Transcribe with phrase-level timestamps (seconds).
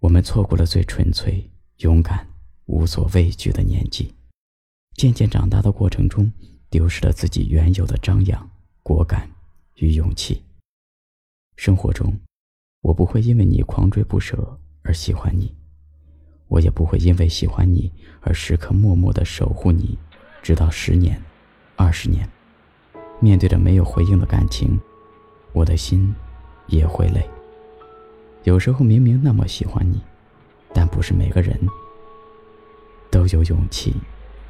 [0.00, 2.26] 我们错过了最纯粹、勇敢、
[2.66, 4.14] 无所畏惧的年纪，
[4.94, 6.30] 渐渐长大的过程中，
[6.68, 8.48] 丢失了自己原有的张扬、
[8.82, 9.28] 果敢
[9.76, 10.42] 与勇气。
[11.56, 12.14] 生活中，
[12.82, 15.54] 我不会因为你狂追不舍而喜欢你，
[16.48, 17.90] 我也不会因为喜欢你
[18.20, 19.98] 而时刻默默的守护你，
[20.42, 21.20] 直到十年、
[21.74, 22.28] 二十年。
[23.18, 24.78] 面对着没有回应的感情，
[25.54, 26.14] 我的心
[26.66, 27.26] 也会累。
[28.46, 30.00] 有时候明明那么喜欢你，
[30.72, 31.58] 但不是每个人
[33.10, 33.92] 都有勇气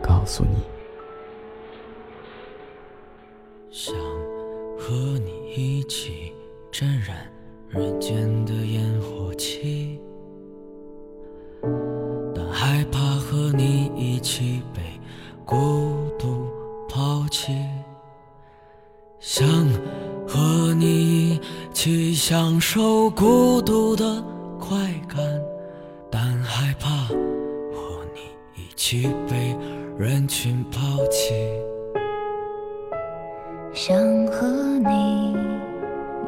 [0.00, 0.62] 告诉你。
[3.68, 3.92] 想
[4.78, 6.32] 和你一起
[6.70, 7.28] 沾染
[7.68, 10.00] 人间的烟火气，
[12.32, 14.80] 但害怕和你一起被
[15.44, 16.48] 孤独
[16.88, 17.52] 抛弃。
[19.18, 19.44] 想
[20.28, 20.59] 和你
[21.82, 24.22] 起享受孤独的
[24.58, 24.76] 快
[25.08, 25.18] 感，
[26.10, 28.20] 但害怕和你
[28.54, 29.56] 一起被
[29.96, 31.32] 人群抛弃。
[33.72, 33.96] 想
[34.26, 35.34] 和你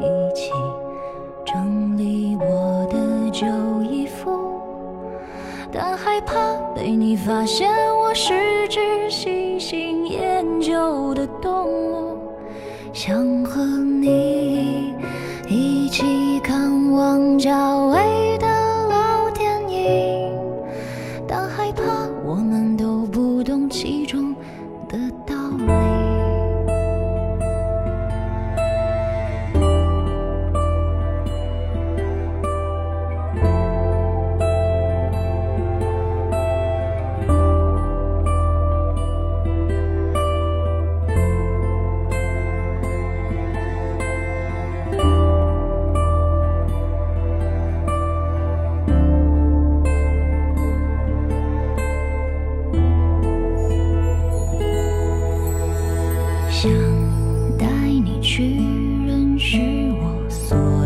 [0.01, 0.51] 一起
[1.45, 3.47] 整理我的旧
[3.83, 4.59] 衣服，
[5.71, 6.35] 但害怕
[6.75, 12.17] 被你发现我是只喜新厌旧的动物。
[12.95, 14.92] 想和你
[17.43, 17.82] 看
[56.63, 56.71] 想
[57.59, 58.55] 带你去
[59.05, 59.59] 认识
[60.01, 60.82] 我所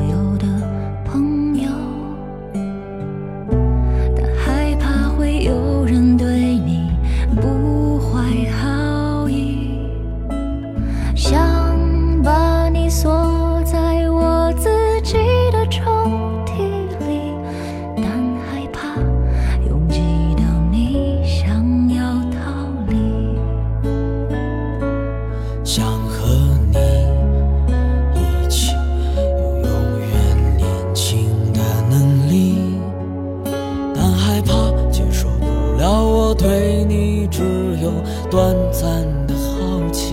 [38.37, 40.13] 短暂的好奇。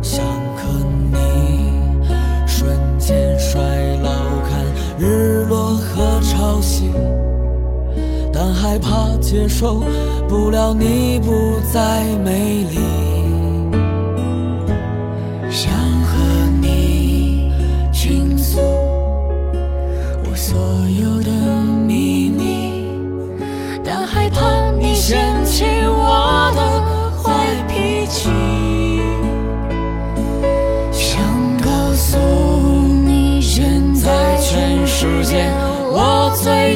[0.00, 0.24] 想
[0.56, 0.62] 和
[1.12, 1.18] 你
[2.46, 3.60] 瞬间衰
[4.02, 4.10] 老，
[4.48, 4.64] 看
[4.98, 6.84] 日落和潮汐，
[8.32, 9.82] 但害怕接受
[10.26, 12.78] 不了你不再美丽。
[15.50, 16.16] 想和
[16.62, 17.52] 你
[17.92, 18.58] 倾诉
[20.24, 20.56] 我所
[20.98, 21.30] 有的
[21.86, 22.86] 秘密，
[23.84, 25.97] 但害怕你嫌弃我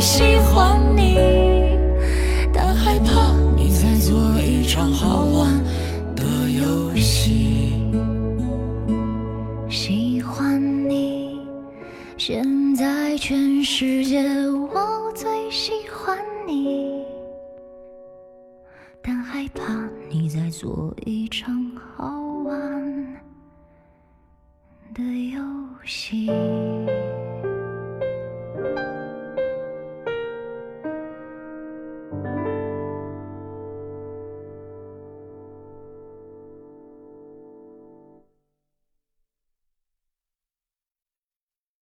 [0.03, 1.17] 喜欢你，
[2.53, 5.63] 但害怕你在做一场好玩
[6.17, 7.73] 的游戏。
[9.71, 10.61] 喜欢
[10.91, 11.41] 你，
[12.19, 14.29] 现在全世界
[14.75, 16.19] 我最喜欢
[16.49, 17.05] 你，
[19.01, 21.55] 但害怕你在做一场
[21.97, 22.53] 好玩
[24.93, 25.01] 的
[25.33, 25.41] 游
[25.85, 26.29] 戏。